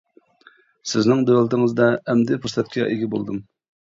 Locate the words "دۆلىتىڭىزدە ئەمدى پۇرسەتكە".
1.27-2.87